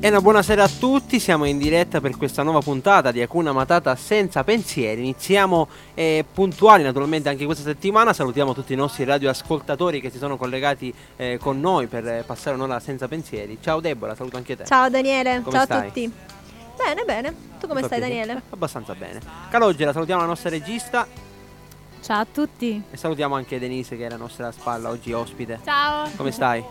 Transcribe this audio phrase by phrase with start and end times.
[0.00, 3.96] E una buonasera a tutti, siamo in diretta per questa nuova puntata di Acuna Matata
[3.96, 5.00] senza pensieri.
[5.00, 10.36] Iniziamo eh, puntuali naturalmente anche questa settimana, salutiamo tutti i nostri radioascoltatori che si sono
[10.36, 13.58] collegati eh, con noi per eh, passare un'ora senza pensieri.
[13.60, 14.66] Ciao Deborah, saluto anche te.
[14.66, 15.78] Ciao Daniele, Come ciao stai?
[15.80, 16.12] a tutti.
[16.76, 17.34] Bene, bene.
[17.58, 18.18] Tu come stai piacere.
[18.20, 18.42] Daniele?
[18.50, 19.20] Abbastanza bene.
[19.50, 21.08] Calogera, salutiamo la nostra regista
[22.00, 22.80] Ciao a tutti.
[22.88, 25.58] e salutiamo anche Denise che è la nostra spalla oggi ospite.
[25.64, 26.08] Ciao.
[26.14, 26.62] Come stai?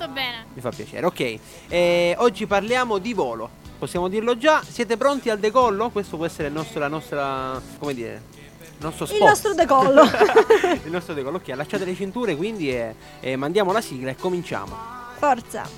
[0.00, 0.46] Tutto bene.
[0.54, 1.38] Mi fa piacere, ok.
[1.68, 3.50] Eh, oggi parliamo di volo.
[3.78, 4.62] Possiamo dirlo già?
[4.66, 5.90] Siete pronti al decollo?
[5.90, 7.60] Questo può essere il nostro, la nostra.
[7.78, 8.22] come dire?
[8.60, 9.18] Il nostro spot.
[9.20, 10.02] Il nostro decollo.
[10.84, 11.36] il nostro decollo.
[11.36, 14.74] Ok, allacciate le cinture quindi e, e mandiamo la sigla e cominciamo.
[15.18, 15.68] Forza.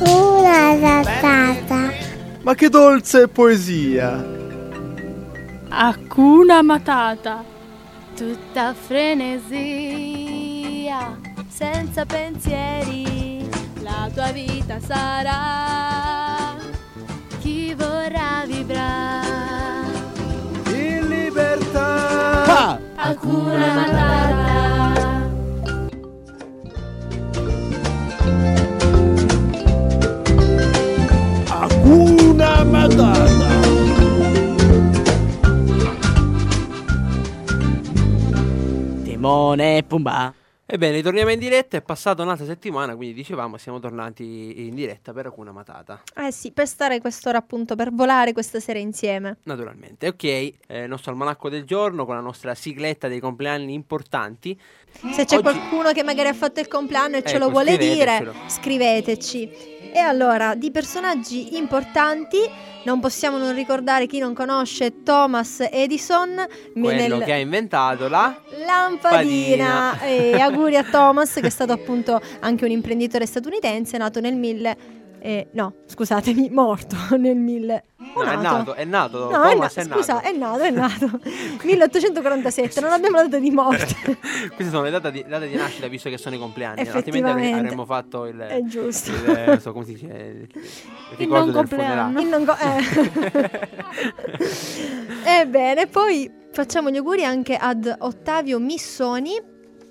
[0.00, 1.92] Una ratata.
[2.42, 4.38] Ma che dolce poesia!
[5.68, 7.44] Hakuna Matata.
[8.16, 10.10] Tutta frenesia,
[11.46, 13.29] senza pensieri,
[13.90, 16.56] la tua vita sarà.
[17.40, 19.98] Chi vorrà vibrare.
[20.66, 22.78] In libertà!
[22.96, 24.58] Hakuna Matata.
[31.48, 33.48] Hakuna Matata!
[39.04, 40.39] Timone e Pumba.
[40.72, 41.76] Ebbene, ritorniamo in diretta.
[41.76, 46.00] È passata un'altra settimana, quindi dicevamo, siamo tornati in diretta per alcuna matata.
[46.14, 49.38] Eh sì, per stare quest'ora appunto, per volare questa sera insieme.
[49.42, 50.06] Naturalmente.
[50.06, 54.56] Ok, eh, il nostro almanacco del giorno con la nostra sigletta dei compleanni importanti.
[55.12, 57.76] Se c'è Oggi- qualcuno che magari ha fatto il compleanno e ce Ecco, lo vuole
[57.76, 59.78] dire, scriveteci.
[59.92, 62.38] E allora, di personaggi importanti,
[62.84, 68.40] non possiamo non ricordare chi non conosce Thomas Edison, Quello nel- che ha inventato la.
[68.64, 69.96] lampadina.
[69.98, 70.00] Padina.
[70.02, 74.76] E auguri a Thomas, che è stato appunto anche un imprenditore statunitense, nato nel 1000.
[75.20, 77.84] Eh, no, scusatemi, morto nel 1000.
[78.16, 79.30] No, è nato, è nato.
[79.30, 79.98] No, è, Thomas na- è nato.
[79.98, 81.20] scusa, è nato, è nato.
[81.62, 83.94] 1847, non abbiamo la data di morte.
[84.54, 86.88] Queste sono le date di, date di nascita, visto che sono i compleanni.
[86.88, 88.38] Altrimenti avremmo fatto il.
[88.38, 89.10] È giusto.
[89.12, 90.06] il- eh, non so come si dice.
[90.06, 92.20] Il, il ricordo non compleanno.
[92.20, 93.68] Il non go- eh.
[95.42, 99.49] Ebbene, poi facciamo gli auguri anche ad Ottavio Missoni,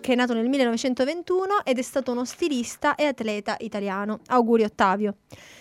[0.10, 4.22] che è nato nel 1921 ed è stato uno stilista e atleta italiano.
[4.30, 5.18] Auguri Ottavio.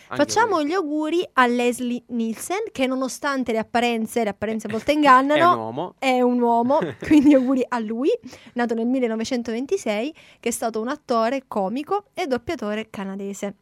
[0.08, 0.66] Anche Facciamo voi.
[0.66, 5.02] gli auguri a Leslie Nielsen, che nonostante le apparenze, le apparenze a volte È un
[5.02, 5.94] ingannano, uomo.
[5.98, 8.08] è un uomo, quindi auguri a lui,
[8.54, 13.54] nato nel 1926, che è stato un attore, comico e doppiatore canadese.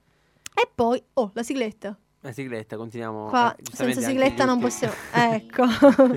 [0.54, 1.98] E poi, oh, la sigletta.
[2.26, 3.26] La sigletta, continuiamo.
[3.26, 4.94] Qua eh, senza sigletta non possiamo.
[5.12, 5.62] Ecco.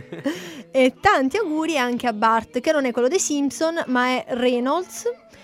[0.71, 5.03] e tanti auguri anche a Bart, che non è quello dei Simpson, ma è Reynolds,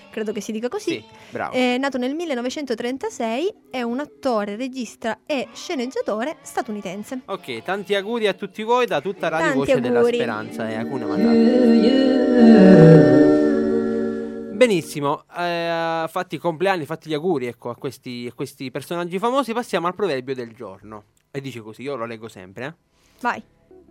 [0.10, 0.94] credo che si dica così.
[0.94, 1.54] Sì, bravo.
[1.54, 7.22] È nato nel 1936, è un attore, regista e sceneggiatore statunitense.
[7.26, 10.16] Ok, tanti auguri a tutti voi da tutta Radio Tanti Voce della auguri.
[10.16, 13.15] Speranza e Hakuna Matata.
[14.56, 19.52] Benissimo, eh, fatti i compleanni, fatti gli auguri ecco, a, questi, a questi personaggi famosi,
[19.52, 21.04] passiamo al proverbio del giorno.
[21.30, 22.66] E dice così, io lo leggo sempre.
[22.66, 22.74] eh.
[23.20, 23.44] Vai.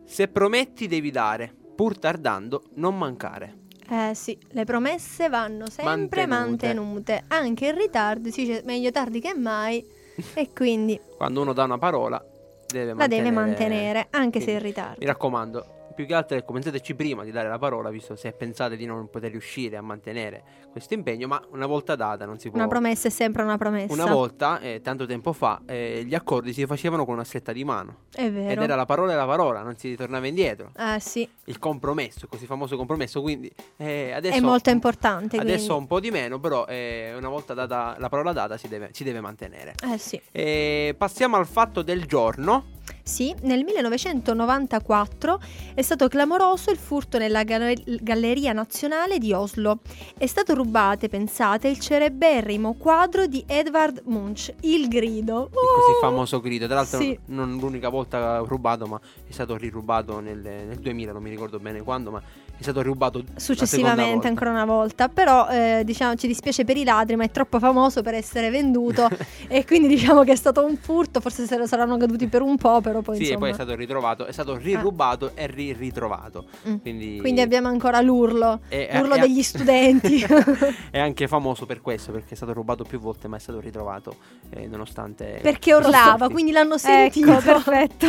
[0.05, 3.59] Se prometti devi dare, pur tardando non mancare.
[3.91, 6.67] Eh sì, le promesse vanno sempre Mantenute.
[6.75, 7.25] mantenute.
[7.29, 9.85] Anche in ritardo si dice meglio tardi che mai.
[10.33, 12.25] e quindi Quando uno dà una parola,
[12.67, 13.23] deve la mantenere.
[13.31, 14.97] deve mantenere, anche se in Quindi, ritardo.
[15.01, 18.85] Mi raccomando, più che altro pensateci prima di dare la parola, visto se pensate di
[18.85, 22.59] non poter riuscire a mantenere questo impegno, ma una volta data non si può...
[22.59, 23.93] Una promessa è sempre una promessa.
[23.93, 27.65] Una volta, eh, tanto tempo fa, eh, gli accordi si facevano con una stretta di
[27.65, 28.07] mano.
[28.13, 28.51] È vero.
[28.51, 30.73] Ed era la parola e la parola, non si ritornava indietro.
[30.77, 34.37] Eh sì, Il compromesso, così famoso compromesso, quindi eh, adesso...
[34.37, 35.37] è molto importante.
[35.37, 35.83] Adesso quindi.
[35.83, 39.05] un po' di meno, però eh, una volta data la parola data si deve, si
[39.05, 39.75] deve mantenere.
[39.93, 40.21] Eh sì.
[40.33, 42.73] E passiamo al fatto del giorno.
[43.07, 45.39] Sì, nel 1994
[45.75, 49.81] è stato clamoroso il furto nella galler- Galleria Nazionale di Oslo.
[50.17, 55.45] È stato rubato, pensate, il cereberrimo quadro di Edvard Munch, Il grido.
[55.45, 56.01] Il così Oh!
[56.01, 56.65] famoso grido.
[56.65, 57.17] Tra l'altro, Sì.
[57.27, 58.99] non l'unica volta rubato, ma
[59.29, 62.23] è stato rirubato nel, nel 2000, non mi ricordo bene quando, ma
[62.57, 67.17] è stato rubato Successivamente ancora una volta, però eh, diciamo ci dispiace per i ladri,
[67.17, 69.09] ma è troppo famoso per essere venduto
[69.49, 72.57] e quindi diciamo che è stato un furto, forse se lo saranno caduti per un
[72.57, 73.41] po', però poi Sì, e insomma.
[73.41, 76.47] poi è stato ritrovato, è stato rirubato e ri- ritrovato.
[76.69, 76.77] Mm.
[76.77, 80.25] Quindi, Quindi abbiamo ancora l'urlo, E- l'urlo e- degli studenti.
[80.91, 84.17] è anche famoso per questo, perché è stato rubato più volte, ma è stato ritrovato
[84.51, 85.39] eh, nonostante...
[85.43, 87.31] Perché urlava, quindi l'hanno sentito.
[87.33, 88.07] Ecco, perfetto.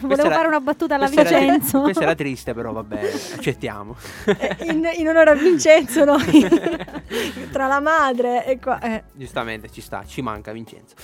[0.00, 1.80] Volevo era- fare una battuta alla questa era- Vincenzo.
[1.82, 3.83] Questa era triste, però vabbè, accettiamo.
[3.84, 3.96] Diciamo.
[4.38, 6.16] Eh, in, in onore a Vincenzo, no?
[7.52, 8.80] Tra la madre e qua.
[8.80, 9.04] eh.
[9.12, 10.94] Giustamente ci sta, ci manca Vincenzo.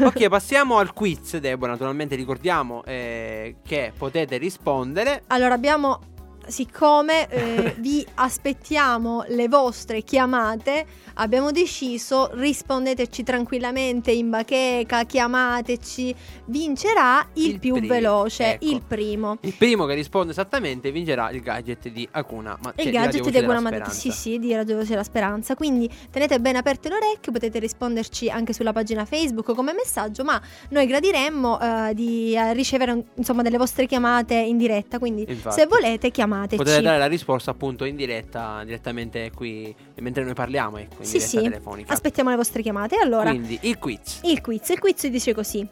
[0.00, 1.72] Ok, passiamo al quiz, Deborah.
[1.72, 5.22] Naturalmente ricordiamo eh, che potete rispondere.
[5.28, 6.00] Allora abbiamo,
[6.46, 16.14] siccome eh, vi aspettiamo le vostre chiamate, abbiamo deciso rispondeteci tranquillamente in bacheca, chiamateci,
[16.46, 18.64] vincerà il, Il più primo, veloce, ecco.
[18.64, 19.38] il primo.
[19.42, 22.58] Il primo che risponde esattamente vincerà il gadget di Akuna.
[22.62, 26.40] Ma Il gadget di della Matata, sì sì, di Radio Voce della Speranza, quindi tenete
[26.40, 30.40] bene aperte le orecchie, potete risponderci anche sulla pagina Facebook come messaggio, ma
[30.70, 35.60] noi gradiremmo eh, di eh, ricevere insomma delle vostre chiamate in diretta, quindi Infatti.
[35.60, 36.10] se volete
[36.40, 36.56] chiamateci.
[36.56, 41.12] Potete dare la risposta appunto in diretta, direttamente qui, mentre noi parliamo, ecco, in Sì,
[41.18, 41.42] diretta sì.
[41.42, 41.92] telefonica.
[41.92, 42.96] Aspettiamo le vostre chiamate.
[42.96, 44.20] Allora, Quindi il quiz.
[44.24, 44.68] il quiz.
[44.68, 45.66] Il quiz dice così.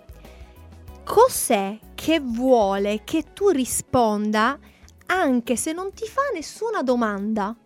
[1.04, 4.58] Cos'è che vuole che tu risponda
[5.06, 7.56] anche se non ti fa nessuna domanda?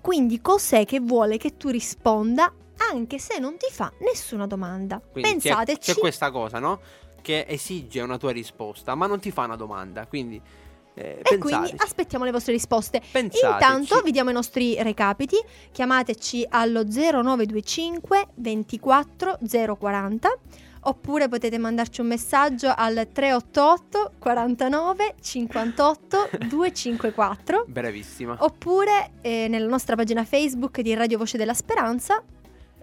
[0.00, 2.52] Quindi cos'è che vuole che tu risponda
[2.92, 5.00] anche se non ti fa nessuna domanda?
[5.00, 5.94] Quindi c'è- Pensateci.
[5.94, 6.78] C'è, questa cosa, no?
[7.20, 10.06] Che esige una tua risposta, ma non ti fa una domanda.
[10.06, 10.40] Quindi
[10.98, 13.00] eh, e quindi aspettiamo le vostre risposte.
[13.12, 13.44] Pensateci.
[13.44, 15.36] Intanto vi diamo i nostri recapiti.
[15.70, 19.38] Chiamateci allo 0925 24
[19.78, 20.38] 040
[20.86, 28.36] oppure potete mandarci un messaggio al 388 49 58 254 Bravissima.
[28.38, 32.22] oppure eh, nella nostra pagina Facebook di Radio Voce della Speranza.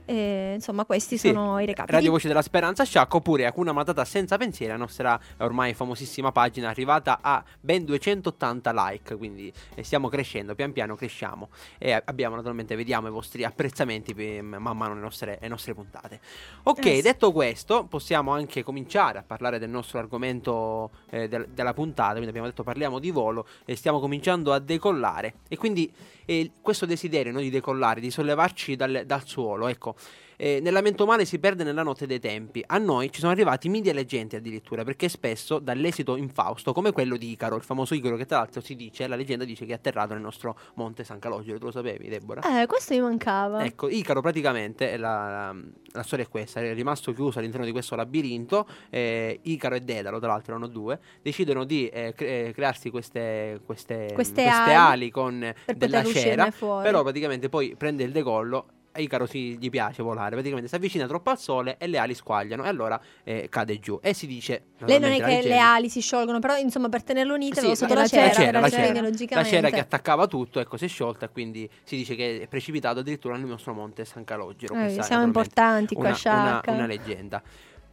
[0.05, 1.93] Eh, insomma, questi Sì, sono i recapiti.
[1.95, 6.69] Radio Voce della Speranza Sciacca oppure Hakuna Matata senza pensieri, la nostra ormai famosissima pagina
[6.69, 12.75] arrivata a ben 280 like, quindi eh, stiamo crescendo, pian piano cresciamo e abbiamo naturalmente,
[12.75, 16.19] vediamo i vostri apprezzamenti man mano nelle nostre, le nostre puntate.
[16.63, 17.01] Ok, Eh sì.
[17.01, 22.29] detto questo, possiamo anche cominciare a parlare del nostro argomento eh, del- della puntata, quindi
[22.29, 25.91] abbiamo detto parliamo di volo e stiamo cominciando a decollare e quindi
[26.25, 29.92] eh, questo desiderio no, di decollare, di sollevarci dal, dal suolo, ecco,
[30.37, 32.63] eh, nella mente umana si perde nella notte dei tempi.
[32.65, 37.31] A noi ci sono arrivati e leggende addirittura, perché spesso dall'esito infausto, come quello di
[37.31, 40.13] Icaro, il famoso Icaro che tra l'altro si dice, la leggenda dice che è atterrato
[40.13, 42.61] nel nostro monte San Calogero, tu lo sapevi Deborah?
[42.61, 43.63] Eh, questo mi mancava.
[43.63, 45.55] Ecco, Icaro praticamente, la, la-
[45.95, 50.19] la storia è questa, è rimasto chiuso all'interno di questo labirinto, eh, Icaro e Dedalo,
[50.19, 54.73] tra l'altro erano due, decidono di eh, cre- eh, crearsi queste, queste, Queste queste ali
[54.73, 56.51] ali con della cera,
[56.81, 58.65] però praticamente poi prende il decollo.
[58.93, 62.13] A Icaro si, gli piace volare, praticamente si avvicina troppo al sole e le ali
[62.13, 63.99] squagliano e allora eh, cade giù.
[64.01, 64.65] E si dice...
[64.85, 67.93] Lei non è che le ali si sciolgono, però insomma per tenerle unite sì, sotto
[67.93, 70.85] la, la, cera, la cera, era la cera, la cera che attaccava tutto, ecco, si
[70.85, 74.75] è sciolta e quindi si dice che è precipitato addirittura nel nostro monte San Calogero.
[74.75, 76.71] Eh, siamo importanti qua, una, una, Sciacca.
[76.71, 77.41] una leggenda.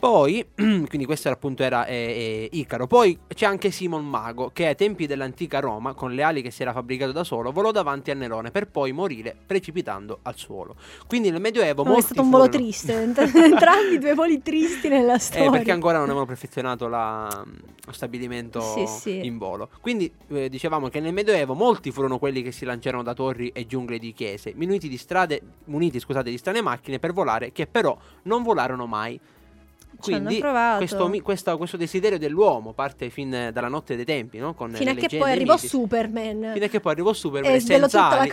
[0.00, 2.86] Poi, quindi questo era appunto era eh, eh, Icaro.
[2.86, 6.62] Poi c'è anche Simon Mago, che ai tempi dell'antica Roma, con le ali che si
[6.62, 10.76] era fabbricato da solo, volò davanti a Nerone per poi morire precipitando al suolo.
[11.06, 14.88] Quindi nel Medioevo No, è stato un volo furono- triste, ent- entrambi due voli tristi
[14.88, 15.48] nella storia.
[15.48, 17.44] eh, perché ancora non avevano perfezionato la-
[17.84, 19.26] lo stabilimento Sì, sì.
[19.26, 19.68] in volo.
[19.82, 23.66] Quindi eh, dicevamo che nel Medioevo molti furono quelli che si lanciarono da torri e
[23.66, 27.94] giungle di chiese, muniti di strade, muniti, scusate, di strane macchine per volare, che però
[28.22, 29.20] non volarono mai.
[29.98, 30.40] Quindi
[30.78, 34.54] questo, questa- questo desiderio dell'uomo parte fin dalla notte dei tempi, no?
[34.54, 35.66] Con Fino a che poi arrivò miti.
[35.68, 36.50] Superman.
[36.52, 38.30] Fino a che poi arrivò Superman E senza la ali,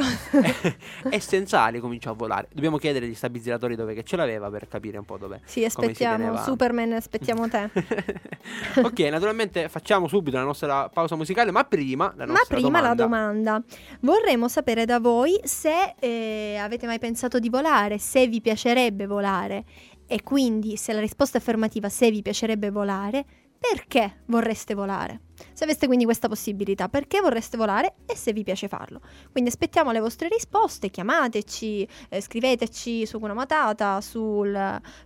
[1.09, 2.47] e senza ali cominciò a volare.
[2.54, 5.42] Dobbiamo chiedere agli stabilizzatori dove che ce l'aveva per capire un po' dove.
[5.45, 6.37] Sì, aspettiamo.
[6.37, 7.69] Superman, aspettiamo te.
[8.81, 12.94] ok, naturalmente facciamo subito la nostra pausa musicale, ma prima la Ma nostra prima la
[12.94, 13.52] domanda.
[13.52, 13.64] domanda.
[14.02, 19.66] Vorremmo sapere da voi se eh, avete mai pensato di volare, se vi piacerebbe volare
[20.07, 23.26] e quindi se la risposta è affermativa, se vi piacerebbe volare,
[23.59, 25.21] perché vorreste volare?
[25.54, 29.02] Se aveste quindi questa possibilità, perché vorreste volare e se vi piace farlo?
[29.31, 34.56] Quindi aspettiamo le vostre risposte, chiamateci, eh, scriveteci su una matata, sul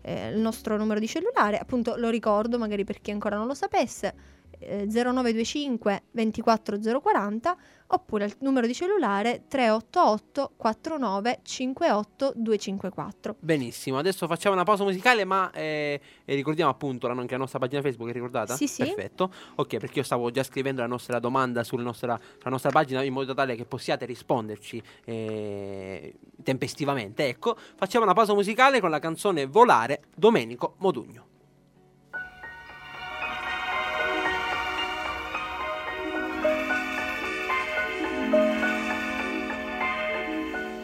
[0.02, 4.14] eh, nostro numero di cellulare, appunto lo ricordo magari per chi ancora non lo sapesse,
[4.62, 7.58] eh, 0925 24040
[7.94, 13.36] oppure il numero di cellulare 388 49 58 254.
[13.40, 17.82] Benissimo, adesso facciamo una pausa musicale, ma eh, ricordiamo appunto la, anche la nostra pagina
[17.82, 18.56] Facebook, è ricordata?
[18.56, 18.84] Sì, sì.
[18.84, 19.32] Perfetto.
[19.56, 23.34] Ok, perché io stavo già scrivendo la nostra domanda sulla nostra, nostra pagina in modo
[23.34, 27.28] tale che possiate risponderci eh, tempestivamente.
[27.28, 31.31] Ecco, facciamo una pausa musicale con la canzone Volare Domenico Modugno.